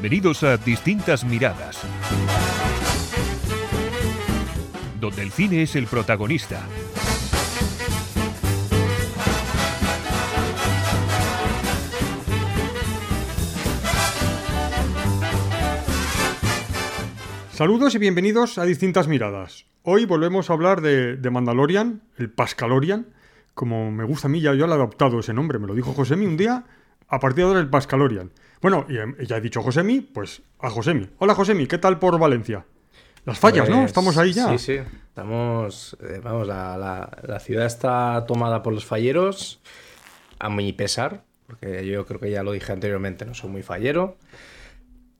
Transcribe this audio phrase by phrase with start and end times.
[0.00, 1.78] Bienvenidos a Distintas Miradas,
[4.98, 6.62] donde el cine es el protagonista.
[17.52, 19.66] Saludos y bienvenidos a Distintas Miradas.
[19.82, 23.04] Hoy volvemos a hablar de, Mandalorian, el Pascalorian,
[23.52, 25.92] como me gusta a mí, ya yo le he adoptado ese nombre, me lo dijo
[25.92, 26.64] Josemi un día,
[27.10, 28.30] a partir de ahora el Pascalorian.
[28.62, 31.08] Bueno, y eh, ya he dicho Josemi, pues a Josemi.
[31.18, 32.64] Hola Josemi, ¿qué tal por Valencia?
[33.26, 33.76] Las fallas, ¿no?
[33.78, 34.48] Pues, Estamos ahí ya.
[34.50, 34.78] Sí, sí.
[35.08, 35.96] Estamos.
[36.02, 39.60] eh, vamos, la, la- la ciudad está tomada por los falleros.
[40.38, 41.22] A mi pesar.
[41.46, 44.16] Porque yo creo que ya lo dije anteriormente, no soy muy fallero.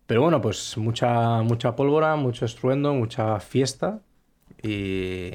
[0.07, 4.01] Pero bueno, pues mucha, mucha pólvora, mucho estruendo, mucha fiesta.
[4.63, 5.33] Y.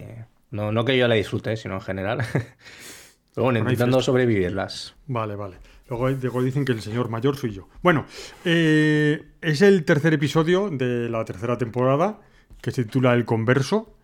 [0.52, 2.20] No, no que yo la disfrute, sino en general.
[3.34, 4.96] Pero bueno, intentando sobrevivirlas.
[5.08, 5.58] Vale, vale.
[5.88, 7.68] Luego, dicen que el señor mayor soy yo.
[7.84, 8.06] Bueno,
[8.44, 12.22] eh, es el tercer episodio de la tercera temporada,
[12.62, 13.96] que se titula El Converso,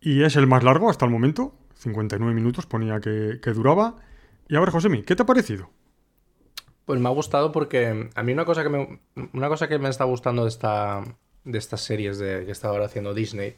[0.00, 1.54] y es el más largo hasta el momento.
[1.74, 3.96] 59 minutos ponía que, que duraba.
[4.48, 5.68] Y a ver, Josemi, ¿qué te ha parecido?
[6.86, 9.00] Pues me ha gustado porque a mí una cosa que me,
[9.34, 11.02] una cosa que me está gustando de, esta,
[11.44, 13.56] de estas series de, que está ahora haciendo Disney,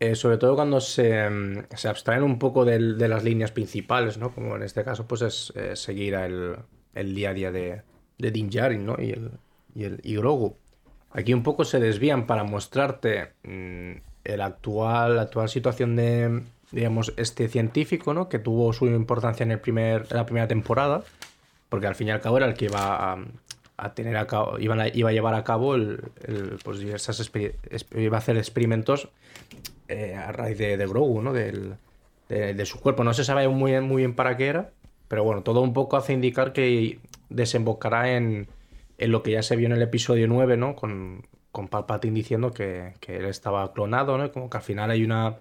[0.00, 4.18] eh, sobre todo cuando se, mm, se abstraen un poco del- de las líneas principales,
[4.18, 4.34] ¿no?
[4.34, 6.56] Como en este caso, pues es eh, seguir el,
[6.94, 7.82] el día a día de,
[8.18, 8.50] de Din
[8.84, 8.96] ¿no?
[8.98, 9.30] Y el,
[9.74, 10.56] y el y Grogu.
[11.10, 13.92] Aquí un poco se desvían para mostrarte mm,
[14.24, 18.28] el actual, la actual situación de, digamos, este científico, ¿no?
[18.28, 21.02] Que tuvo su importancia en, el primer, la primera temporada
[21.68, 23.18] porque al fin y al cabo era el que iba a,
[23.76, 26.00] a tener a cabo, iba a llevar a cabo el,
[26.64, 27.30] pues diversas
[27.94, 29.08] iba a hacer experimentos
[29.88, 31.32] eh, a raíz de, de Grogu, ¿no?
[31.32, 31.74] Del,
[32.28, 33.04] de, su cuerpo.
[33.04, 34.70] No se sabe muy bien, muy bien para qué era,
[35.08, 36.98] pero bueno, todo un poco hace indicar que
[37.30, 38.48] desembocará en,
[38.98, 40.76] en lo que ya se vio en el episodio 9, ¿no?
[40.76, 44.30] Con, con Palpatine diciendo que, que él estaba clonado, ¿no?
[44.32, 45.36] Como que al final hay una,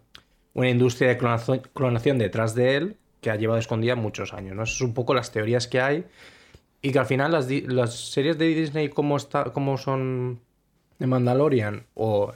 [0.53, 4.63] una industria de clonazo- clonación detrás de él que ha llevado escondida muchos años, ¿no?
[4.63, 6.05] Eso es un poco las teorías que hay
[6.81, 10.39] y que al final las, las series de Disney como, está, como son
[10.99, 12.33] de Mandalorian o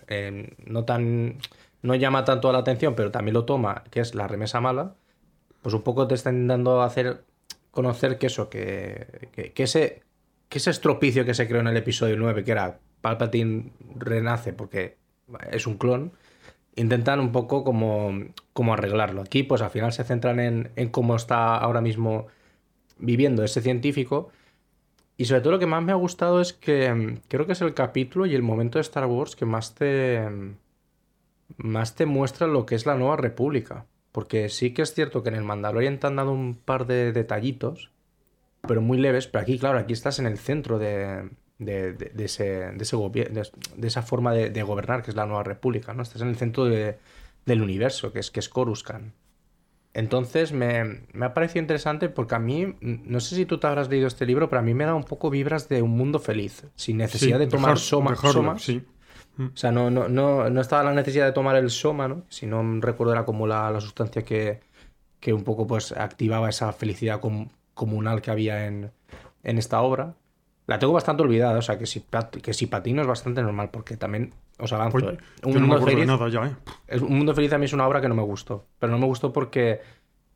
[0.66, 1.38] no tan
[1.82, 4.96] no llama tanto la atención pero también lo toma que es la remesa mala
[5.62, 7.24] pues un poco te está intentando hacer
[7.72, 10.04] conocer que eso que, que, ese
[10.50, 14.98] que ese estropicio que se creó en el episodio 9 que era Palpatine renace porque
[15.52, 16.12] es un clon
[16.76, 18.12] intentan un poco como,
[18.54, 19.22] como arreglarlo.
[19.22, 22.28] Aquí, pues al final se centran en, en cómo está ahora mismo
[22.98, 24.30] viviendo ese científico.
[25.18, 27.62] Y sobre todo lo que más me ha gustado es que mm, creo que es
[27.62, 30.56] el capítulo y el momento de Star Wars que más te, mm,
[31.58, 33.86] más te muestra lo que es la nueva república.
[34.12, 37.12] Porque sí que es cierto que en el Mandalorian te han dado un par de
[37.14, 37.92] detallitos,
[38.68, 39.28] pero muy leves.
[39.28, 41.30] Pero aquí, claro, aquí estás en el centro de,
[41.60, 42.98] de, de- de ese, de, ese
[43.82, 46.04] esa forma de, de gobernar que es la nueva república, ¿no?
[46.04, 46.98] Estás en el centro de-
[47.46, 49.14] del universo, que es, que es Coruscant.
[49.94, 53.90] Entonces me, me ha parecido interesante porque a mí, no sé si tú te habrás
[53.90, 56.66] leído este libro, pero a mí me da un poco vibras de un mundo feliz,
[56.76, 58.62] sin necesidad Sí, de tomar dejar- soma, dejarlo, somas.
[58.62, 58.84] sí.
[59.40, 62.24] O sea, no, no, no, no estaba la necesidad de tomar el soma, ¿no?
[62.30, 64.60] Si no recuerdo era como la, la sustancia que,
[65.20, 68.92] que un poco pues activaba esa felicidad com- comunal que había en,
[69.44, 70.14] en esta obra.
[70.68, 72.06] La tengo bastante olvidada, o sea, que si,
[72.42, 74.98] que si patino es bastante normal, porque también os avanzo.
[75.14, 75.18] ¿eh?
[75.56, 76.46] me Mundo Feliz- nada ya,
[76.90, 77.00] ¿eh?
[77.02, 78.66] Un Mundo Feliz a mí es una obra que no me gustó.
[78.80, 79.82] Pero no me gustó porque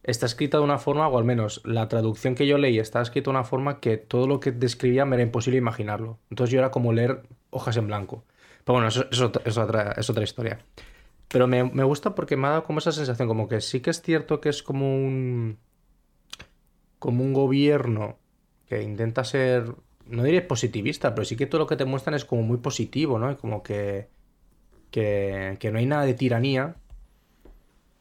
[0.03, 3.25] está escrita de una forma, o al menos la traducción que yo leí está escrita
[3.29, 6.17] de una forma que todo lo que describía me era imposible imaginarlo.
[6.31, 8.23] Entonces yo era como leer hojas en blanco.
[8.65, 10.59] Pero bueno, eso, es, otra, historia.
[11.29, 13.91] Pero me, me gusta porque me ha dado como esa sensación, como que sí que
[13.91, 15.57] es cierto que es como un.
[16.99, 18.17] como un gobierno
[18.67, 19.73] que intenta ser.
[20.07, 23.17] No diré positivista, pero sí que todo lo que te muestran es como muy positivo,
[23.17, 23.31] ¿no?
[23.31, 24.09] Y como que
[24.95, 26.75] que, que no hay nada de tiranía,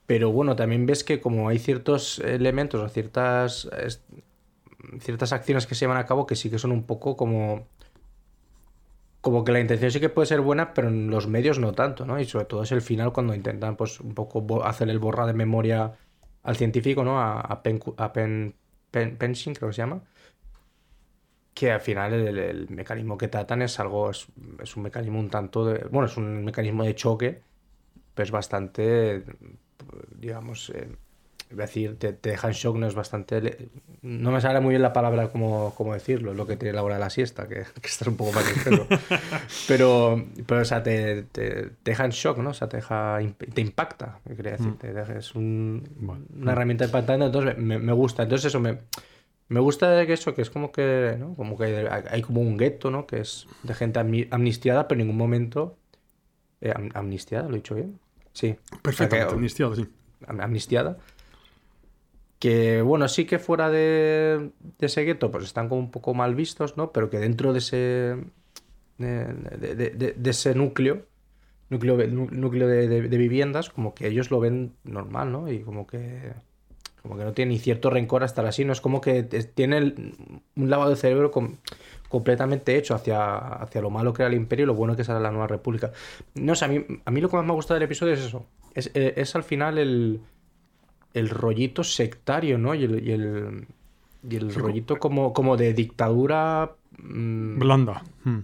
[0.07, 3.69] pero bueno, también ves que como hay ciertos elementos o ciertas,
[5.01, 7.67] ciertas acciones que se llevan a cabo que sí que son un poco como...
[9.25, 12.05] Como que la intención sí que puede ser buena, pero en los medios no tanto,
[12.05, 12.21] ¿no?
[12.21, 15.33] Y sobre todo es el final cuando intentan pues un poco hacer el borra de
[15.33, 15.95] memoria
[16.43, 17.19] al científico, ¿no?
[17.21, 18.55] A, Pen, a Pen,
[18.91, 20.03] Pen- Penshin, creo que se llama.
[21.55, 24.27] Que al final el, mecanismo que tratan es algo, es,
[24.77, 27.43] un mecanismo un tanto de, bueno, es un mecanismo de choque,
[28.15, 29.25] pero es bastante,
[30.17, 30.89] digamos, eh,
[31.55, 33.69] iba a decir, te, te deja en shock, no es bastante,
[34.03, 36.83] no me sale muy bien la palabra como, como decirlo, es lo que tiene la
[36.83, 38.87] hora de la siesta, que, que estás un poco más ligero.
[39.69, 42.51] pero, pero, o sea, te, te- te deja en shock, ¿no?
[42.51, 43.19] O sea, te deja,
[43.55, 44.77] te impacta, ¿qué quería decir?
[44.79, 46.23] Te deja- es un- Vale.
[46.37, 48.79] una herramienta impactante, entonces me, me gusta, entonces eso me
[49.49, 51.35] Me gusta que eso, que es como que, ¿no?
[51.35, 53.07] Como que hay, como un gueto, ¿no?
[53.07, 55.77] Que es de gente amni- amnistiada, pero en ningún momento...
[56.63, 57.99] eh, am- amnistiada, ¿lo he dicho bien?
[58.33, 58.57] Sí.
[58.83, 59.87] Perfectamente, O sea amnistiado, sí.
[60.27, 60.97] am- amnistiada.
[62.45, 66.35] Que, bueno, sí que fuera de, de ese gueto, pues están como un poco mal
[66.35, 66.93] vistos, ¿no?
[66.93, 68.17] Pero que dentro de ese...
[68.99, 71.07] De, de- de- ese núcleo,
[71.71, 75.51] núcleo, nú- núcleo de, viviendas, como que ellos lo ven normal, ¿no?
[75.51, 76.35] Y como que...
[77.01, 80.15] Como que no tienen ni cierto rencor a estar así, no es como que tienen
[80.55, 81.57] un lavado de cerebro com-
[82.11, 85.19] completamente hecho hacia, hacia lo malo que era el imperio y lo bueno que ahora
[85.21, 85.93] la nueva república.
[86.35, 88.21] No sé, a mí, a mí lo que más me ha gustado del episodio es
[88.21, 88.45] eso.
[88.75, 90.21] Es, eh, es al final el,
[91.15, 92.75] el rollito sectario, ¿no?
[92.75, 93.67] Y el, y el,
[94.29, 96.73] y el rollito como, como de dictadura.
[96.99, 98.03] mm, Blanda.
[98.25, 98.39] Mm.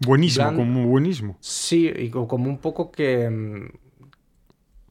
[0.00, 1.36] Buenísimo, como buenísimo.
[1.40, 3.68] Sí, y co- como un poco que, mm,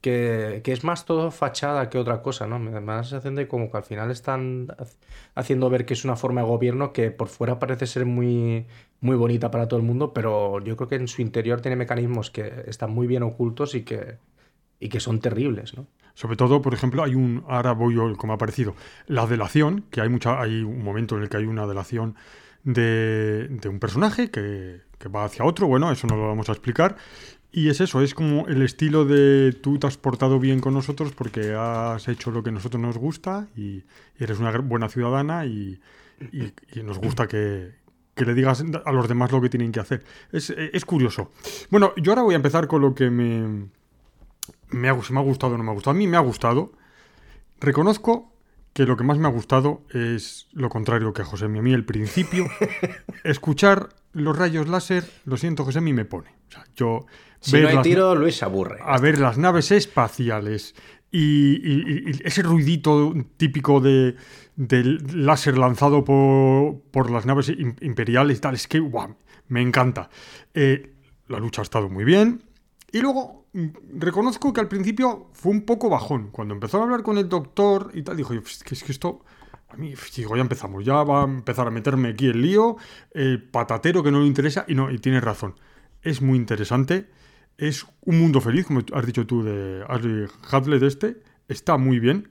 [0.00, 2.58] que, que es más todo fachada que otra cosa, ¿no?
[2.58, 4.86] Me da la sensación de como que al final están ha-
[5.40, 8.66] haciendo ver que es una forma de gobierno que por fuera parece ser muy,
[9.00, 12.30] muy bonita para todo el mundo, pero yo creo que en su interior tiene mecanismos
[12.30, 14.18] que están muy bien ocultos y que,
[14.80, 15.86] y que son terribles, ¿no?
[16.14, 17.44] Sobre todo, por ejemplo, hay un.
[17.48, 18.74] Ahora voy como ha parecido.
[19.06, 20.40] La delación, que hay mucha.
[20.40, 22.16] Hay un momento en el que hay una delación
[22.64, 25.66] de, de un personaje que, que va hacia otro.
[25.68, 26.96] Bueno, eso no lo vamos a explicar.
[27.50, 31.12] Y es eso, es como el estilo de tú te has portado bien con nosotros
[31.12, 33.84] porque has hecho lo que a nosotros nos gusta y,
[34.18, 35.80] eres una buena ciudadana y,
[36.30, 37.72] y- y nos gusta que,
[38.14, 40.04] que le digas a los demás lo que tienen que hacer.
[40.30, 41.30] Es, es curioso.
[41.70, 43.68] Bueno, yo ahora voy a empezar con lo que me,
[44.70, 45.94] me ha, si me ha gustado o no me ha gustado.
[45.96, 46.72] A mí me ha gustado.
[47.60, 48.32] Reconozco
[48.72, 51.46] que lo que más me ha gustado es lo contrario que a José.
[51.46, 52.46] A mí el principio,
[53.24, 56.30] escuchar los rayos láser, lo siento José, me pone.
[56.48, 57.06] O sea, yo
[57.40, 58.78] Si no hay tiro, Luis se aburre.
[58.82, 60.74] a ver las naves espaciales
[61.10, 64.16] y, y- y ese ruidito típico de,
[64.56, 69.16] del láser lanzado por, por las naves im- imperiales y tal, es que guau,
[69.48, 70.10] me encanta.
[70.54, 70.94] Eh,
[71.28, 72.44] la lucha ha estado muy bien.
[72.92, 73.66] Y luego mm,
[73.98, 76.30] reconozco que al principio fue un poco bajón.
[76.30, 78.92] Cuando empezó a hablar con el doctor y tal, dijo, "Yo, es que, es que
[78.92, 79.24] esto...
[79.70, 82.78] A mí, digo, ya empezamos, ya va a empezar a meterme aquí el lío,
[83.10, 85.56] el patatero que no le interesa, y no, y tienes razón.
[86.00, 87.10] Es muy interesante,
[87.58, 91.98] es un mundo feliz, como has dicho tú de Ashley Hadley de este, está muy
[91.98, 92.30] bien.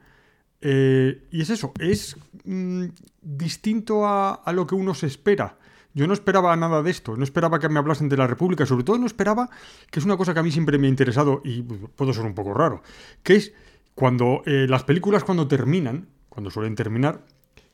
[0.61, 2.85] Eh, y es eso, es mm,
[3.21, 5.59] distinto a, a lo que uno se espera.
[5.97, 8.83] Yo no esperaba nada de esto, no esperaba que me hablasen de la República, sobre
[8.83, 9.49] todo no esperaba,
[9.89, 12.35] que es una cosa que a mí siempre me ha interesado y puedo ser un
[12.35, 12.83] poco raro,
[13.23, 13.51] que es
[13.95, 17.25] cuando eh, las películas cuando terminan, cuando suelen terminar,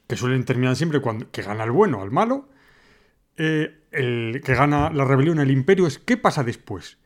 [0.08, 2.48] que suelen terminar siempre cuando que gana el bueno al malo,
[3.36, 6.98] eh, el que gana la rebelión, el imperio, es ¿qué pasa después?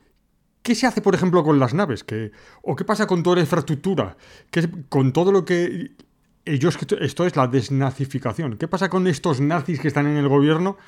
[0.62, 2.04] ¿Qué se hace, por ejemplo, con las naves?
[2.04, 2.30] ¿Qué,
[2.62, 4.16] ¿O qué pasa con toda la infraestructura?
[4.52, 5.96] ¿Qué, con todo lo que...
[6.44, 8.56] Ellos, esto es la desnazificación.
[8.56, 10.78] ¿Qué pasa con estos nazis que están en el gobierno?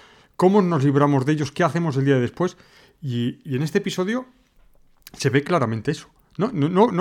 [0.41, 1.53] ¿Cómo nos libramos de ellos?
[1.53, 2.57] ¿Qué hacemos el día de después?
[3.03, 4.27] Y, en este episodio
[5.13, 6.09] se ve claramente eso.
[6.39, 6.49] ¿No,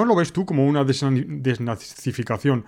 [0.06, 2.66] lo ves tú como una desna- desnazificación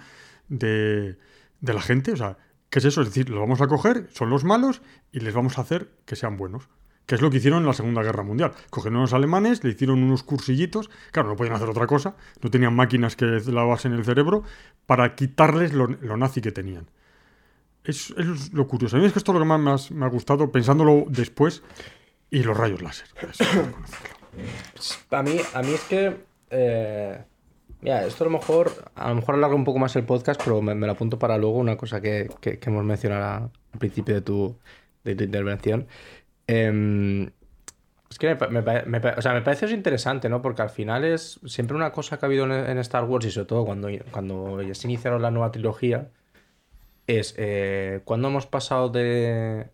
[0.48, 1.18] de,
[1.60, 2.14] la gente?
[2.14, 2.38] O sea,
[2.70, 3.02] ¿qué es eso?
[3.02, 4.82] Es decir, los vamos a coger, son los malos,
[5.12, 6.70] y les vamos a hacer que sean buenos.
[7.06, 8.54] Que es lo que hicieron en la Segunda Guerra Mundial.
[8.70, 10.90] Cogieron a los alemanes, le hicieron unos cursillitos.
[11.12, 12.16] Claro, no podían hacer otra cosa.
[12.42, 14.46] No tenían máquinas que lavasen el cerebro
[14.86, 16.88] para quitarles lo nazi que tenían.
[17.84, 18.98] Es, es lo curioso.
[18.98, 21.64] A mí es que esto es lo que más me ha- gustado, pensándolo después,
[22.30, 23.08] y los rayos láser.
[25.12, 26.18] A mí, a mí es que.
[26.50, 27.22] eh,
[27.82, 28.72] mira, esto a lo mejor.
[28.96, 31.38] A lo mejor alarga un poco más el podcast, pero me, me lo apunto para
[31.38, 31.58] luego.
[31.58, 34.56] Una cosa que, que- que hemos mencionado al principio de tu,
[35.04, 35.88] de tu intervención.
[36.48, 37.30] Em,
[38.10, 40.42] es que me, me me o sea, me parece eso interesante, ¿no?
[40.42, 43.32] Porque al final es siempre una cosa que ha habido en, en Star Wars y
[43.32, 46.10] sobre todo cuando, cuando ya se iniciaron la nueva trilogía.
[47.08, 49.68] Es eh, cuando hemos pasado de,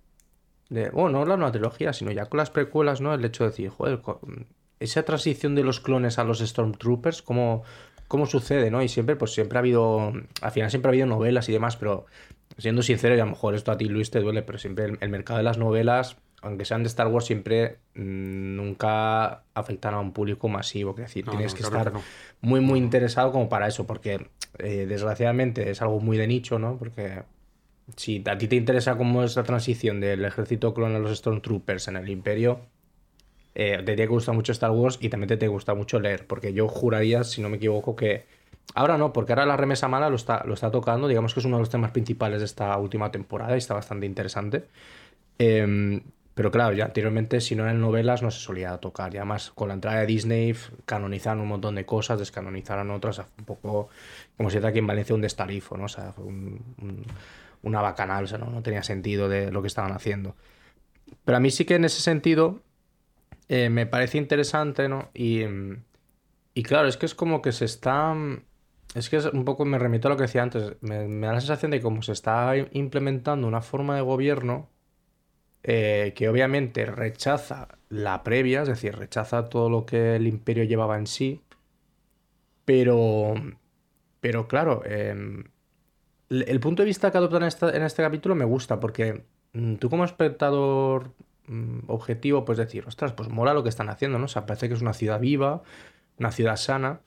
[0.69, 3.13] de, bueno, no la nueva trilogía, sino ya con las precuelas, ¿no?
[3.13, 4.21] El hecho de decir, joder, co-
[4.79, 7.63] esa transición de los clones a los Stormtroopers, ¿cómo,
[8.07, 8.81] cómo sucede, no?
[8.83, 12.05] Y siempre, pues siempre ha habido, al final siempre ha habido novelas y demás, pero
[12.57, 15.09] siendo sincero, y a lo mejor esto a ti, Luis, te duele, pero siempre el
[15.09, 20.13] mercado de las novelas, aunque sean de Star Wars, siempre mm, nunca afectan a un
[20.13, 20.91] público masivo.
[20.91, 22.07] Es decir, No, tienes no, que claro estar que no.
[22.41, 24.29] muy, muy interesado como para eso, porque
[24.59, 26.77] eh, desgraciadamente es algo muy de nicho, ¿no?
[26.77, 27.23] Porque
[27.97, 31.87] si a ti te interesa cómo es la transición del ejército clon a los Stormtroopers
[31.89, 32.61] en el Imperio,
[33.55, 36.27] eh, te tiene que gustar mucho Star Wars y también te, te gusta mucho leer,
[36.27, 38.25] porque yo juraría, si no me equivoco, que
[38.75, 41.45] ahora no, porque ahora la remesa mala lo está, lo está tocando, digamos que es
[41.45, 44.67] uno de los temas principales de esta última temporada y está bastante interesante.
[45.39, 46.01] Em,
[46.37, 49.13] pero claro, ya anteriormente, si no eran novelas, no se solía tocar.
[49.13, 53.19] Y además, con la entrada de Disney, canonizaron un montón de cosas, descanonizaron otras.
[53.39, 53.89] Un poco
[54.37, 55.85] como si fuera aquí en Valencia un destarifo, ¿no?
[55.85, 57.05] O sea, un- un-
[57.63, 60.35] una bacanal, o sea, no, no tenía sentido de lo que estaban haciendo.
[61.25, 62.61] Pero a mí sí que en ese sentido
[63.49, 65.09] eh, me parece interesante, ¿no?
[65.13, 65.43] Y,
[66.53, 68.15] y claro, es que es como que se está...
[68.95, 70.73] Es que es un poco me remito a lo que decía antes.
[70.81, 74.69] Me, me da la sensación de como se está implementando una forma de gobierno
[75.63, 80.97] eh, que obviamente rechaza la previa, es decir, rechaza todo lo que el imperio llevaba
[80.97, 81.41] en sí,
[82.65, 83.33] pero,
[84.19, 85.45] pero claro, em,
[86.29, 89.23] el punto de vista que adoptan en, este capítulo me gusta porque
[89.53, 91.13] mm, tú como espectador
[91.47, 94.25] mm, objetivo puedes decir, ostras, pues mola lo que están haciendo, ¿no?
[94.25, 95.63] O sea, parece que es una ciudad viva,
[96.19, 97.01] una ciudad sana.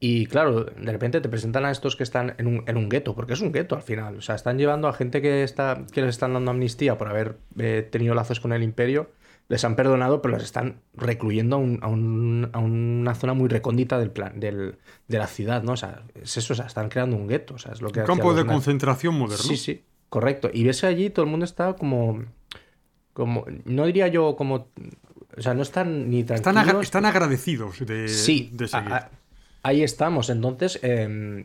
[0.00, 3.14] Y claro, de repente te presentan a estos que están en un, en un gueto,
[3.14, 4.18] porque es un gueto al final.
[4.18, 7.38] O sea, están llevando a gente que, está, que les están dando amnistía por haber
[7.58, 9.10] eh, tenido lazos con el imperio.
[9.48, 14.10] Les han perdonado, pero los están recluyendo a, un, a, una zona muy recóndita del
[14.10, 14.76] plan, del,
[15.08, 15.72] de la ciudad, ¿no?
[15.72, 17.54] O sea, es eso, o sea, están creando un gueto.
[17.54, 19.42] O sea, es lo que un campo de concentración moderno.
[19.42, 20.48] Sí, sí, correcto.
[20.52, 22.24] Y ves allí, todo el mundo está como.
[23.14, 24.68] como no diría yo como.
[25.36, 26.66] O sea, no están ni tranquilos.
[26.66, 28.92] Están, están agradecidos de, sí, de seguir.
[29.68, 30.30] Ahí estamos.
[30.30, 31.44] Entonces, em,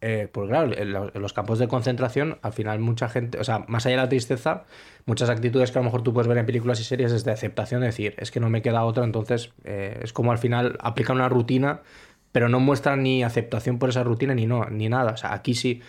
[0.00, 3.84] eh, pues claro, en los campos de concentración, al final mucha gente, o sea, más
[3.84, 4.64] allá de la tristeza,
[5.06, 7.32] muchas actitudes que a lo mejor tú puedes ver en películas y series es de
[7.32, 10.78] aceptación, de decir, es que no me queda otra, entonces eh, es como al final
[10.80, 11.82] aplican una rutina,
[12.30, 15.12] pero no muestran ni aceptación por esa rutina ni, no, ni nada.
[15.12, 15.82] O sea, aquí sí.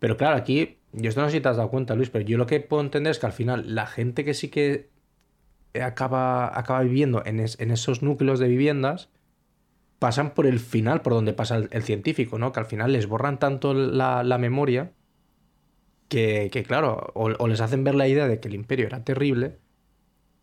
[0.00, 2.36] Pero claro, aquí, yo esto no sé si te has dado cuenta, Luis, pero yo
[2.36, 4.88] lo que puedo entender es que al final la gente que sí que
[5.80, 9.08] acaba, acaba viviendo en, en esos núcleos de viviendas,
[9.98, 12.52] pasan por el final, por donde pasa el, científico, ¿no?
[12.52, 14.92] Que al final les borran tanto la, memoria
[16.08, 19.58] que, claro, o, les hacen ver la idea de que el imperio era terrible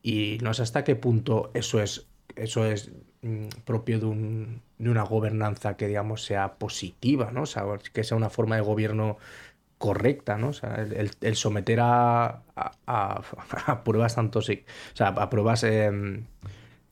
[0.02, 4.90] y no sé hasta qué punto eso es, eso es mm, propio de, un, de,
[4.90, 7.46] una gobernanza que, digamos, sea positiva, ¿no?
[7.46, 9.18] Sea, que sea una forma de gobierno
[9.78, 10.50] correcta, ¿no?
[10.50, 13.22] O sea, el, someter a, a,
[13.86, 15.64] pruebas tanto, sí, o sea, a pruebas...
[15.64, 16.26] Em,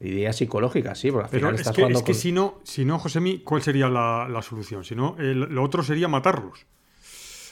[0.04, 3.40] Idea psicológica, sí, porque al final es que, es que si no, si no, Josemi,
[3.40, 4.84] ¿cuál sería la, solución?
[4.84, 6.66] Si no, lo otro sería matarlos.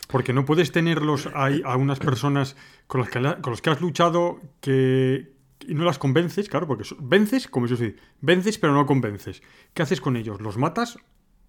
[0.07, 3.79] Porque no puedes tenerlos ahí a unas personas con las que, con las que has
[3.79, 5.31] luchado que,
[5.65, 9.41] y no las convences, claro, porque vences, como yo sí, vences pero no convences.
[9.73, 10.41] ¿Qué haces con ellos?
[10.41, 10.97] ¿Los matas?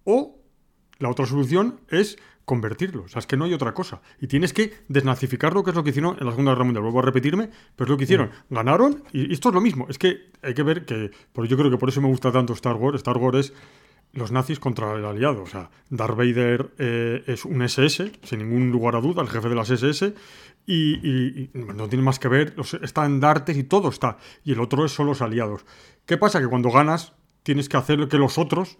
[0.05, 0.39] O
[0.99, 3.05] la otra solución es convertirlos.
[3.05, 4.01] O sea, es que no hay otra cosa.
[4.19, 6.83] Y tienes que desnazificarlo, que es lo que hicieron en la Segunda Guerra Mundial.
[6.83, 8.31] Vuelvo a repetirme, pero es lo que hicieron.
[8.49, 9.87] Ganaron y esto es lo mismo.
[9.89, 12.53] Es que hay que ver que, por yo creo que por eso me gusta tanto
[12.53, 12.97] Star Wars.
[12.97, 13.53] Star Wars es
[14.13, 15.43] los nazis contra el aliado.
[15.43, 19.49] O sea, Darth Vader eh, es un SS, sin ningún lugar a duda, el jefe
[19.49, 20.13] de las SS,
[20.65, 24.17] y, no tiene más que ver, los estandartes y todo está.
[24.45, 25.65] Y el otro es son los aliados.
[26.05, 26.39] ¿Qué pasa?
[26.39, 28.77] Que cuando ganas, tienes que hacer que los otros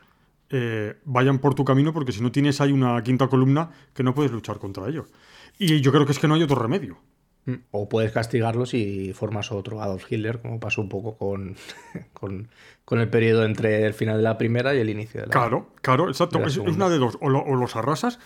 [0.50, 4.14] eh, vayan por tu camino porque si no tienes ahí una quinta columna que no
[4.14, 5.08] puedes luchar contra ellos.
[5.58, 6.98] Y yo creo que es que no hay otro remedio.
[7.46, 11.58] Mm, o puedes castigarlos y formas otro Adolf Hitler, como pasó un poco con,
[12.86, 15.72] con, el periodo entre el final de la primera y el inicio de la Claro,
[15.82, 16.42] claro, exacto.
[16.46, 17.18] es, una de dos.
[17.20, 18.20] O, los arrasas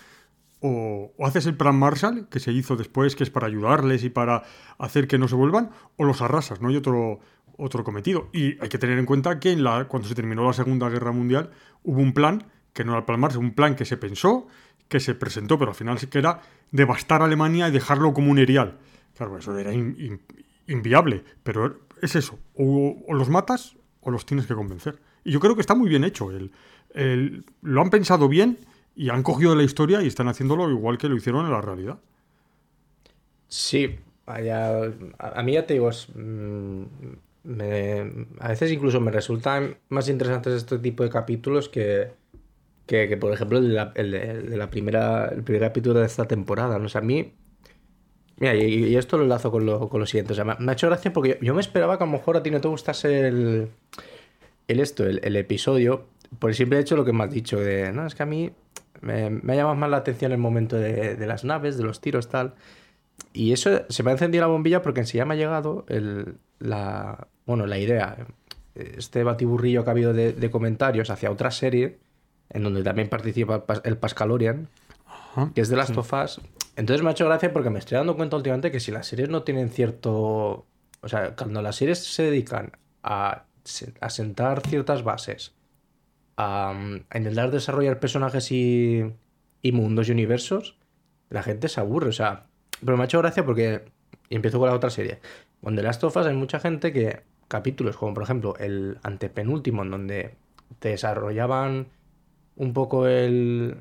[0.60, 4.10] o, o, haces el plan Marshall, que se hizo después, que es para ayudarles y
[4.10, 4.44] para
[4.78, 6.62] hacer que no se vuelvan, o los arrasas.
[6.62, 7.20] No hay otro,
[7.58, 8.30] otro cometido.
[8.32, 11.12] Y hay que tener en cuenta que en la, cuando se terminó la Segunda Guerra
[11.12, 11.50] Mundial
[11.84, 14.48] hubo un plan, que no era el plan un plan que se pensó,
[14.88, 18.40] que se presentó, pero al final sí que era devastar Alemania y dejarlo como un
[18.40, 18.78] erial.
[19.16, 19.74] Claro, eso era
[20.68, 25.00] inviable, pero es eso, o, los matas o los tienes que convencer.
[25.24, 26.30] Y yo creo que está muy bien hecho.
[26.32, 28.60] El, lo han pensado bien
[28.96, 32.00] y han cogido la historia y están haciéndolo igual que lo hicieron en la realidad.
[33.48, 35.90] Sí, a, mí ya te digo,
[37.48, 42.12] mm, a veces incluso me resultan más interesantes este tipo de capítulos que,
[42.86, 46.80] que, por ejemplo, el de, la, primera, el primer capítulo de esta temporada.
[46.80, 46.88] ¿no?
[46.94, 47.34] a mí.
[48.38, 50.34] Mira, y, esto lo enlazo con lo, con lo siguiente.
[50.34, 52.44] O sea, me, ha hecho gracia porque yo, me esperaba que a lo mejor a
[52.44, 53.70] ti no te gustase el,
[54.68, 56.06] el esto, el, episodio,
[56.40, 57.60] por el simple hecho lo que me has dicho.
[57.60, 58.52] De, no, es que a mí
[59.02, 62.00] me, me ha llamado más la atención el momento de, de las naves, de los
[62.00, 62.56] tiros, tal.
[63.34, 65.86] Y eso se me ha encendido la bombilla porque en sí ya me ha llegado
[65.90, 68.18] el, la, bueno, la idea,
[68.76, 71.98] este batiburrillo que ha habido de, comentarios hacia otra serie,
[72.50, 74.68] en donde también participa el Pascalorian,
[75.56, 76.42] que es de las tofas.
[76.76, 79.30] Entonces me ha hecho gracia porque me estoy dando cuenta últimamente que si las series
[79.30, 80.66] no tienen cierto...
[81.02, 83.46] O sea, cuando las series se dedican a,
[84.02, 85.54] a sentar ciertas bases,
[86.36, 86.72] a,
[87.10, 89.06] a, intentar desarrollar personajes y,
[89.62, 90.78] y mundos y universos,
[91.30, 92.10] la gente se aburre.
[92.10, 92.48] O sea,
[92.84, 93.86] pero me ha hecho gracia porque...
[94.30, 95.20] Y empiezo con la otra serie.
[95.64, 99.84] Con The Last of Us hay mucha gente que capítulos, como por ejemplo el antepenúltimo,
[99.84, 100.36] en donde
[100.80, 101.88] te desarrollaban
[102.56, 103.78] un poco el,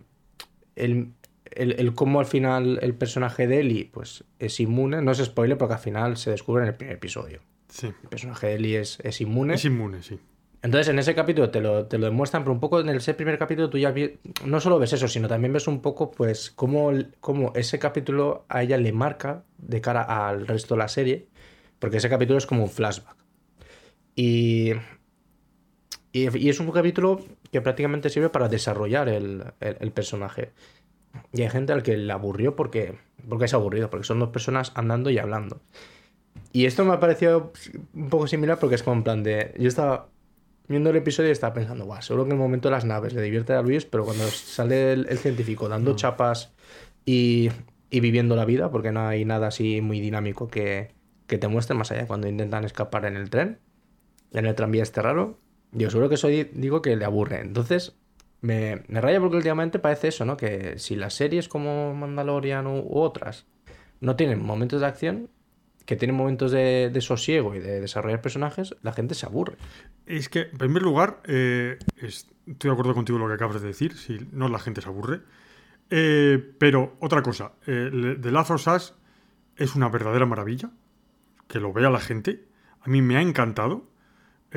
[0.76, 1.12] el,
[1.50, 5.02] el, el cómo al final el personaje de Ellie pues, es inmune.
[5.02, 7.40] No es spoiler porque al final se descubre en el primer episodio.
[7.68, 7.88] Sí.
[8.02, 9.54] El personaje de Ellie es, es inmune.
[9.54, 10.18] Es inmune, sí.
[10.62, 13.38] Entonces, en ese capítulo te lo, te lo demuestran, pero un poco en ese primer
[13.38, 16.90] capítulo tú ya vi- no solo ves eso, sino también ves un poco, pues, cómo,
[17.20, 21.28] cómo ese capítulo a ella le marca de cara al resto de la serie,
[21.78, 23.16] porque ese capítulo es como un flashback.
[24.16, 24.72] Y,
[26.12, 27.20] y, y es un capítulo
[27.52, 30.52] que prácticamente sirve para desarrollar el, el- el personaje.
[31.32, 34.72] Y hay gente al que le aburrió porque, porque es aburrido, porque son dos personas
[34.76, 35.62] andando y hablando.
[36.52, 37.52] Y esto me ha parecido
[37.94, 39.54] un poco similar porque es como en plan de.
[39.58, 40.10] Yo estaba
[40.68, 43.14] viendo el episodio y estaba pensando, guau, seguro que en el momento de las naves
[43.14, 46.54] le divierte a Luis, pero cuando sale el, el científico dando chapas
[47.06, 47.50] y,
[47.90, 50.94] y viviendo la vida, porque no hay nada así muy dinámico que,
[51.26, 53.60] que te muestre más allá cuando intentan escapar en el tren,
[54.32, 55.38] en el tranvía este raro,
[55.72, 57.40] yo seguro que eso di- digo que le aburre.
[57.40, 57.96] Entonces,
[58.40, 60.36] me, me raya porque últimamente parece eso, ¿no?
[60.36, 63.46] Que si las series como Mandalorian u, otras
[64.00, 65.30] no tienen momentos de acción,
[65.86, 69.56] que tienen momentos de, de sosiego y de desarrollar personajes, la gente se aburre.
[70.06, 73.66] Es que, en primer lugar, eh, es- estoy de acuerdo contigo lo que acabas de
[73.68, 75.20] decir, si no la gente se aburre.
[75.90, 78.94] Eh, pero otra cosa, eh, The Last of Us
[79.56, 80.70] es una verdadera maravilla,
[81.48, 82.44] que lo vea la gente.
[82.80, 83.84] A mí me ha encantado.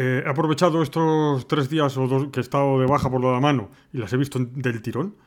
[0.02, 3.42] Eh, he aprovechado estos tres días o dos que he estado de baja por la
[3.42, 5.18] mano y las he visto del tirón.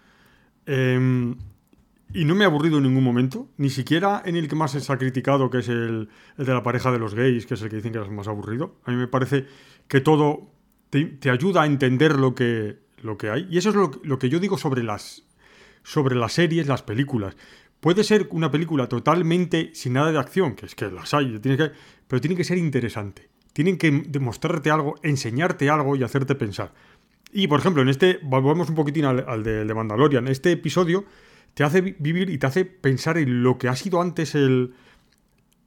[0.65, 1.37] Em,
[2.15, 4.91] y no me he aburrido en ningún momento, ni siquiera en el que más se
[4.91, 7.77] ha criticado, que es el, de la pareja de los gays, que es el que
[7.77, 8.77] dicen que es más aburrido.
[8.85, 9.45] A mí me parece
[9.89, 10.49] que todo
[10.89, 13.47] te, ayuda a entender lo que, lo que hay.
[13.51, 15.23] Y eso es lo, que yo digo sobre las,
[15.83, 17.37] sobre las series, las películas.
[17.81, 21.39] Puede ser una película totalmente sin nada de acción, que es que las hay,
[22.09, 23.32] pero tiene que ser interesante.
[23.53, 26.73] Tienen que demostrarte algo, enseñarte algo y hacerte pensar.
[27.33, 31.05] Y por ejemplo, en este, volvemos un poquitín al, al de, Mandalorian, este episodio
[31.55, 34.75] te hace vi- vivir y te hace pensar en lo que ha sido antes el,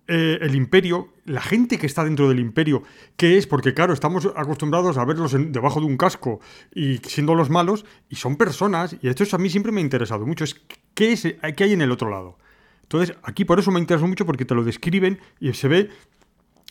[0.08, 2.84] eh, el imperio, la gente que está dentro del imperio,
[3.18, 6.40] qué es, porque claro, estamos acostumbrados a verlos debajo de un casco
[6.74, 9.84] y siendo los malos, y son personas, y esto es, a mí siempre me ha
[9.84, 10.62] interesado mucho, es
[10.94, 11.22] qué, es,
[11.56, 12.38] qué hay en el otro lado.
[12.84, 15.90] Entonces, aquí por eso me interesó mucho, porque te lo describen y se ve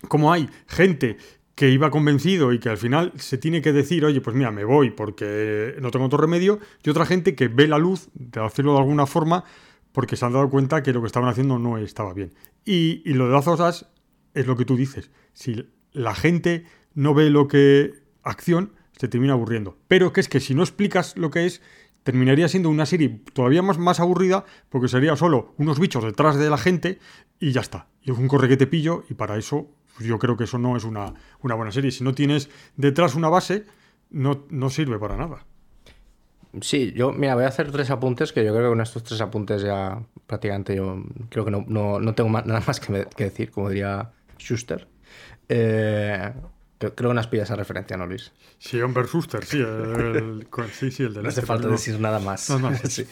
[0.09, 1.17] como hay gente
[1.55, 4.65] que iba convencido y que al final se tiene que decir, oye, pues mira, me
[4.65, 8.73] voy porque no tengo otro remedio, y otra gente que ve la luz, de hacerlo
[8.73, 9.45] de alguna forma,
[9.93, 12.35] porque se han dado cuenta que lo que estaban haciendo no estaba bien.
[12.65, 13.87] Y, lo de las cosas
[14.35, 15.11] es lo que tú dices.
[15.33, 17.93] Si la gente no ve lo que
[18.25, 19.79] acción, se termina aburriendo.
[19.87, 21.63] Pero que es que si no explicas lo que es,
[22.03, 26.51] terminaría siendo una serie todavía más, más aburrida, porque sería solo unos bichos detrás de
[26.51, 26.99] la gente
[27.39, 27.87] y ya está.
[28.03, 30.77] Y es un corre que te pillo, y para eso yo creo que eso no
[30.77, 31.91] es una, una buena serie.
[31.91, 33.65] Si no tienes detrás una base,
[34.11, 35.45] no, no sirve para nada.
[36.61, 39.21] Sí, yo, mira, voy a hacer tres apuntes que yo creo que con estos tres
[39.21, 43.25] apuntes ya prácticamente yo creo que no, no, no tengo nada más que, me- que
[43.25, 44.87] decir, como diría Schuster.
[45.49, 46.33] Eh,
[46.79, 48.33] creo, creo que no has pillado esa referencia, ¿no, Luis?
[48.59, 51.99] Sí, Humber Schuster, sí, el, el- sí, sí, el de No hace este, falta decir
[51.99, 52.49] nada más.
[52.51, 52.71] No, no.
[52.89, 53.05] Sí.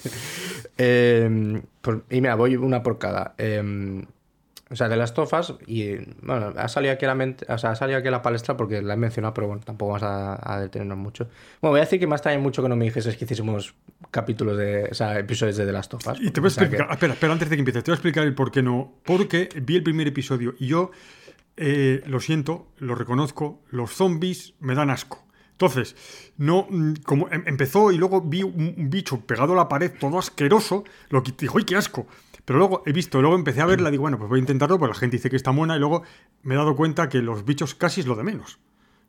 [0.79, 3.35] Eh, pues- y mira, voy una por cada.
[3.39, 4.05] Eh,
[4.73, 7.71] o sea, de las tofas, y bueno, ha salido aquí a la mente, o sea,
[7.71, 10.55] ha salido aquí a la palestra porque la he mencionado, pero bueno, tampoco vamos a,
[10.55, 11.25] a detenernos mucho.
[11.61, 13.75] Bueno, voy a decir que me extraña mucho que no me dijeses que hiciésemos
[14.11, 16.21] capítulos de, o sea, episodios de The Last of Us.
[16.21, 17.95] Y te voy a sea, que- explicar, espera, espera, antes de que empieces, te voy
[17.95, 18.95] a explicar el por qué no.
[19.05, 20.91] Porque vi el primer episodio y yo,
[21.57, 25.25] eh, lo siento, lo reconozco, los zombies me dan asco.
[25.53, 25.95] Entonces,
[26.39, 29.93] no, mm, como em- empezó y luego vi un, un bicho pegado a la pared,
[30.01, 32.07] todo asqueroso, lo que dijo, ¡ay, qué asco!
[32.53, 34.91] Pero luego he visto, luego empecé a verla, digo, bueno, pues voy a intentarlo, pues
[34.91, 36.03] la gente dice que está buena, y luego
[36.43, 38.59] me he dado cuenta que los bichos casi es lo de menos.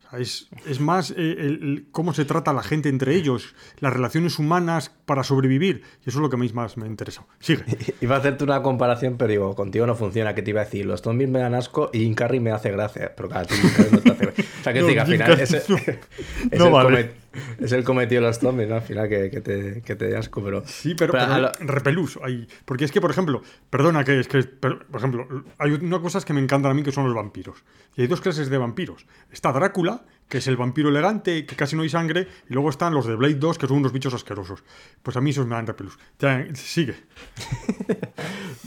[0.05, 3.91] O sea, es, es más eh, el- cómo se trata la gente entre ellos, las
[3.91, 7.27] relaciones humanas para sobrevivir, y eso es lo que a mí más me ha interesado.
[7.39, 7.63] Sigue.
[8.01, 10.33] Iba a hacerte una comparación, pero digo, contigo no funciona.
[10.35, 10.85] que te iba a decir?
[10.85, 13.13] Los zombies me dan asco y Jim Carrey me hace gracia.
[13.15, 14.45] Pero claro, Jim Carrey no te hace gracia.
[14.59, 15.77] O sea, que No, que al final Carrey ese- no.
[16.51, 17.22] es, No vale.
[17.59, 18.75] Es el cometido de los zombies, ¿no?
[18.75, 20.63] Al final que, que te, que te asco, pero...
[20.65, 22.47] Sí, pero, pero pero a lo- repelús ahí.
[22.65, 26.33] Porque es que, por ejemplo, perdona que es que, por ejemplo, hay una cosas que
[26.33, 27.63] me encantan a mí que son los vampiros.
[27.95, 29.05] Y hay dos clases de vampiros.
[29.31, 32.93] Está Drácula, que es el vampiro elegante, que casi no hay sangre, y luego están
[32.93, 34.63] los de Blade 2, que son unos bichos asquerosos.
[35.01, 35.97] Pues a mí esos me dan repelús.
[36.19, 36.95] Ya, sigue.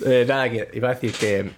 [0.05, 1.51] Eh, nada, que iba a decir que,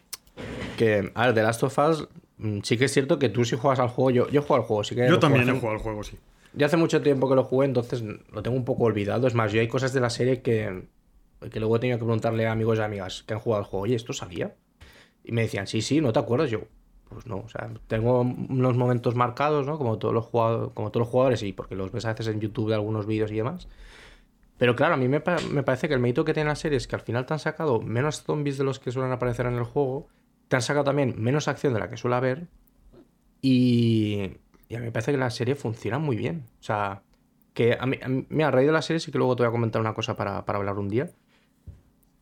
[0.76, 3.56] que, a ver, The Last of Us, mm, sí que es cierto que tú si
[3.56, 5.08] juegas al juego, yo, yo juego al juego, sí que...
[5.08, 6.18] Yo también juego he jugado al juego, sí.
[6.58, 9.28] Yo hace mucho tiempo que lo jugué, entonces lo tengo un poco olvidado.
[9.28, 10.88] Es más, yo hay cosas de la serie que,
[11.52, 13.84] que luego he tenido que preguntarle a amigos y amigas que han jugado al juego,
[13.84, 14.56] oye, ¿esto salía?
[15.22, 16.50] Y me decían, sí, sí, ¿no te acuerdas?
[16.50, 16.62] Yo,
[17.08, 19.78] pues no, o sea, tengo unos momentos marcados, ¿no?
[19.78, 22.40] Como todos los jugadores, como todos los jugadores, y porque los ves a veces en
[22.40, 23.68] YouTube de algunos vídeos y demás.
[24.56, 26.96] Pero claro, a mí me, parece que el mérito que tiene la serie es que
[26.96, 30.08] al final te han sacado menos zombies de los que suelen aparecer en el juego,
[30.48, 32.48] te han sacado también menos acción de la que suele haber,
[33.40, 34.32] y,
[34.68, 36.44] y a mí me parece que la serie funciona muy bien.
[36.60, 37.02] O sea,
[37.54, 39.48] que a mí, a mí a raíz de la serie sí que luego te voy
[39.48, 41.10] a comentar una cosa para, para hablar un día.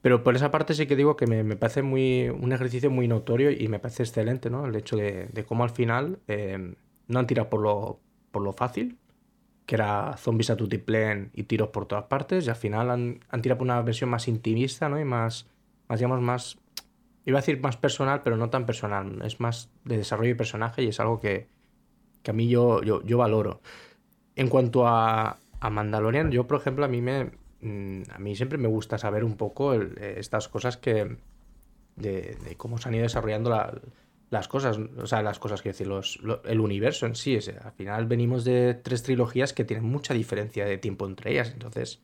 [0.01, 3.09] Pero por esa parte sí que digo que me, me, parece muy, un ejercicio muy
[3.09, 4.67] notorio y me parece excelente, ¿no?
[4.67, 6.75] El hecho de, de cómo al final eh,
[7.09, 8.99] no han tirado por lo, por lo fácil,
[9.67, 13.43] que era zombies a tutiplén y tiros por todas partes, y al final han, han,
[13.43, 15.01] tirado por una versión más intimista, ¿no?
[15.01, 15.49] Y más,
[15.89, 16.59] más, digamos, más,
[17.25, 20.85] iba a decir más personal, pero no tan personal, es más de desarrollo de personaje
[20.85, 21.49] y es algo que,
[22.27, 23.61] que a mí yo, yo, yo valoro.
[24.35, 28.59] En cuanto a, a Mandalorian, yo, por ejemplo, a mí me, mm, a mí siempre
[28.59, 31.19] me gusta saber un poco el, estas cosas que,
[31.95, 33.81] de, cómo se han ido desarrollando la,
[34.29, 37.37] las cosas, o sea, las cosas, quiero decir, los, lo, el universo en sí.
[37.37, 41.53] Es, al final venimos de tres trilogías que tienen mucha diferencia de tiempo entre ellas,
[41.53, 42.03] entonces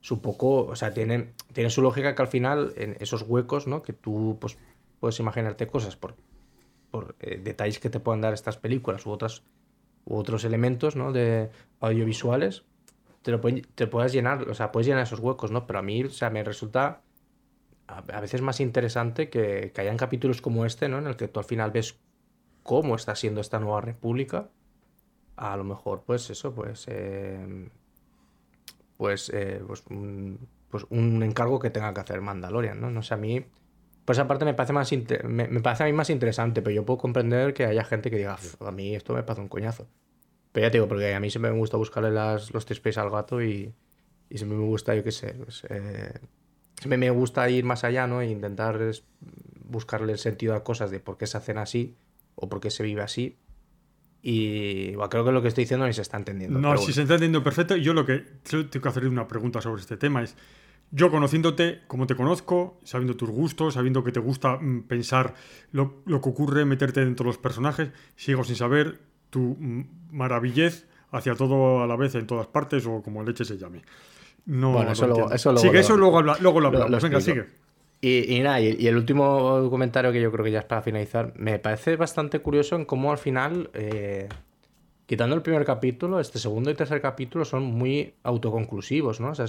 [0.00, 3.66] es un poco, o sea, tiene, tiene su lógica que al final en esos huecos,
[3.66, 3.82] ¿no?
[3.82, 4.58] Que tú pues,
[5.00, 6.14] puedes imaginarte cosas por,
[6.90, 9.42] por eh, detalles que te puedan dar estas películas u, otras,
[10.04, 11.12] u otros elementos, ¿no?
[11.12, 12.64] De audiovisuales,
[13.22, 15.66] te, lo te llenar, o sea, puedes llenar esos huecos, ¿no?
[15.66, 17.02] Pero a mí, o sea, me resulta
[17.88, 20.98] a veces más interesante que, que hayan capítulos como este, ¿no?
[20.98, 21.98] En el que tú al final ves
[22.62, 24.50] cómo está siendo esta nueva república.
[25.36, 26.86] A lo mejor, pues eso, pues.
[26.88, 27.70] Eh,
[28.96, 32.90] pues, eh, pues, un, pues un encargo que tenga que hacer Mandalorian, ¿no?
[32.90, 33.44] No sé, a mí.
[34.06, 34.90] Pues aparte me parece más
[35.24, 38.16] me, me, parece a mí más interesante, pero yo puedo comprender que haya gente que
[38.16, 39.88] diga, a mí esto me pasa un coñazo.
[40.52, 43.10] Pero ya te digo, porque a mí siempre me gusta buscarle las, los tres al
[43.10, 43.74] gato y,
[44.30, 46.20] y siempre me gusta, yo qué sé, pues, eh,
[46.78, 48.22] siempre me gusta ir más allá, ¿no?
[48.22, 48.78] E intentar
[49.64, 51.96] buscarle el sentido a cosas de por qué se hacen así
[52.36, 53.36] o por qué se vive así.
[54.22, 56.58] Y bueno, creo que lo que estoy diciendo ni se está entendiendo.
[56.58, 56.84] No, si bueno.
[56.84, 57.76] se está entendiendo perfecto.
[57.76, 60.36] Yo lo que tengo que hacer una pregunta sobre este tema es,
[60.90, 65.34] yo conociéndote como te conozco, sabiendo tus gustos, sabiendo que te gusta mm, pensar
[65.72, 70.86] lo, lo, que ocurre, meterte dentro de los personajes, sigo sin saber tu mm, maravillez
[71.10, 73.82] hacia todo a la vez en todas partes o como leche se llame.
[74.46, 76.90] No, bueno, eso, lo, eso luego, sigue, eso luego, habla, luego lo hablamos.
[76.90, 77.46] Lo, lo Venga, sigue.
[78.00, 81.32] Y, y nada, y, el último comentario que yo creo que ya es para finalizar,
[81.36, 84.28] me parece bastante curioso en cómo al final, eh,
[85.06, 89.30] quitando el primer capítulo, este segundo y tercer capítulo son muy autoconclusivos, ¿no?
[89.30, 89.46] O sea,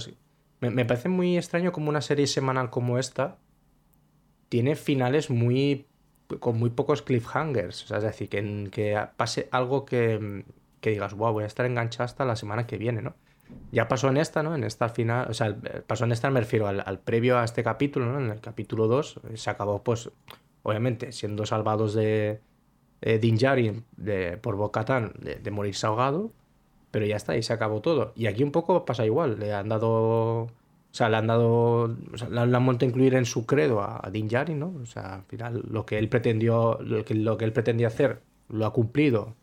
[0.60, 3.38] me, me, parece muy extraño como una serie semanal como esta
[4.48, 5.86] tiene finales muy
[6.40, 10.44] con muy pocos cliffhangers, o sea, es decir, que, que pase algo que,
[10.80, 13.14] que digas, wow, voy a estar enganchado hasta la semana que viene, ¿no?
[13.72, 14.54] ya pasó en esta, ¿no?
[14.54, 17.62] En esta final, o sea, pasó en esta, me refiero al, al previo a este
[17.62, 18.20] capítulo, ¿no?
[18.20, 20.10] En el capítulo 2 se acabó, pues,
[20.62, 22.40] obviamente, siendo salvados de
[23.00, 26.32] eh, Din Djarin de, por Bocatán de, de morirse ahogado,
[26.90, 28.12] pero ya está, y se acabó todo.
[28.16, 30.50] Y aquí un poco pasa igual, le han dado, o
[30.90, 34.00] sea, le han dado, o sea, le han vuelto a incluir en su credo a,
[34.02, 34.74] a Din ¿no?
[34.82, 38.22] O sea, al final lo que él pretendió, lo que, lo que él pretendía hacer,
[38.48, 39.34] lo ha cumplido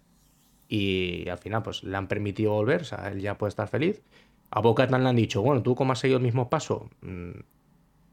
[0.68, 4.02] y al final pues le han permitido volver, o sea, él ya puede estar feliz.
[4.50, 7.32] A Boca le han dicho, bueno, tú como has seguido el mismo paso, mmm,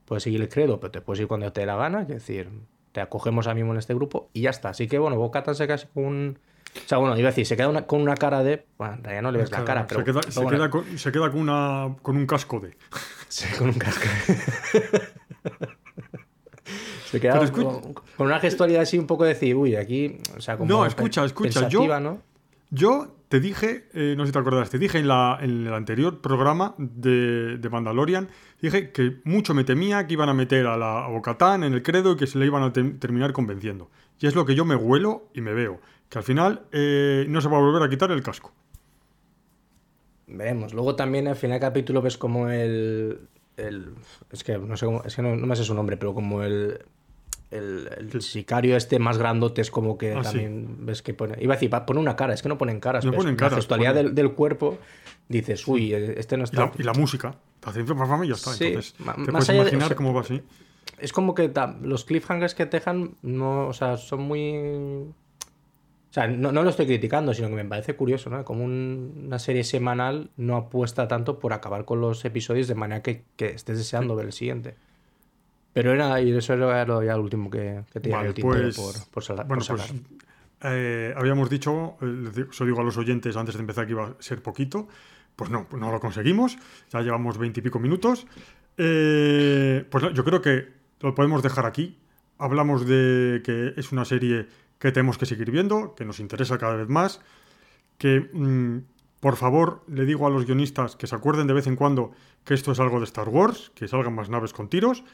[0.05, 2.51] puedes seguir el credo, pero te puedes ir cuando te dé la gana, es decir,
[2.93, 4.71] te acogemos ahora mismo en este grupo y ya está.
[4.71, 6.39] Así que bueno, Boca se queda con un...
[6.75, 8.65] O sea, bueno, iba a decir, se queda una, con una cara de...
[8.79, 10.01] Bueno, en realidad no le ves claro, la cara, pero...
[10.01, 10.59] Se queda, pero se bueno.
[10.59, 12.77] queda, con, se queda con, una, con un casco de...
[13.29, 14.03] Sí, con un casco
[17.11, 20.19] Se queda con, con, una gestualidad así un poco de decir, uy, aquí...
[20.37, 22.01] O sea, como no, escucha, escucha, yo...
[22.01, 22.23] ¿no?
[22.71, 25.73] Yo te dije, eh, no sé si te acuerdas, te dije en, la, en el
[25.73, 28.29] anterior programa de, de, Mandalorian,
[28.61, 32.13] dije que mucho me temía que iban a meter a la Bocatán en el credo
[32.13, 33.89] y que se le iban a te terminar convenciendo.
[34.21, 37.41] Y es lo que yo me huelo y me veo, que al final eh, no
[37.41, 38.53] se va a volver a quitar el casco.
[40.27, 40.75] Veremos.
[40.75, 43.19] Luego también al final del capítulo ves como el,
[43.57, 43.95] el
[44.31, 46.85] es que no sé cómo, es que no me sé su nombre, pero como el
[47.53, 48.41] el, el sí.
[48.41, 50.75] sicario este más grandote es como que ah, también sí.
[50.81, 51.37] ves que pone.
[51.41, 53.05] Iba a decir, pone una cara, es que no ponen caras.
[53.05, 53.53] No ponen caras.
[53.53, 54.79] La gestualidad del, del, cuerpo,
[55.29, 56.65] dices, uy, este no está.
[56.65, 57.35] Y la, y la música.
[58.25, 58.53] Y ya está.
[58.53, 60.43] Sí, Entonces, te más puedes allá imaginar de, o sea, cómo va así.
[60.99, 64.57] Es como que los cliffhangers que te dejan, no, o sea, son muy.
[64.57, 68.45] O sea, no, no, lo estoy criticando, sino que me parece curioso, ¿no?
[68.45, 73.03] Como un, una serie semanal no apuesta tanto por acabar con los episodios de manera
[73.03, 74.75] que, que estés deseando ver el siguiente.
[75.73, 78.77] Pero era, y eso era lo, ya lo último que, que tenía vale, el pues,
[78.77, 79.77] por, por, sal, bueno, por.
[79.77, 79.95] Pues,
[80.65, 84.15] eh, habíamos dicho, eh, eso digo a los oyentes antes de empezar que iba a
[84.19, 84.89] ser poquito.
[85.35, 86.59] Pues no, no lo conseguimos.
[86.91, 88.27] Ya llevamos veintipico minutos.
[88.77, 90.69] Eh, pues no, yo creo que
[91.01, 91.97] lo podemos dejar aquí.
[92.37, 94.47] Hablamos de que es una serie
[94.79, 97.21] que tenemos que seguir viendo, que nos interesa cada vez más,
[97.97, 98.81] que mmm,
[99.23, 102.11] Por favor, le digo a los guionistas que se acuerden de vez en cuando
[102.45, 105.05] que esto es algo de Star Wars, que salgan más naves con tiros.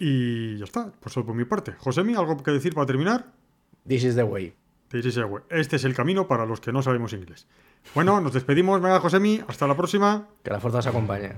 [0.00, 1.72] Y ya está, pues eso por mi parte.
[1.78, 3.26] Josemi, ¿algo que decir para terminar?
[3.86, 4.54] This is the way.
[4.88, 5.42] This is the way.
[5.50, 7.46] Este es el camino para los que no sabemos inglés.
[7.94, 8.80] Bueno, nos despedimos.
[8.80, 10.28] Venga, Josemi, hasta la próxima.
[10.42, 11.32] Que la fuerza os acompañe.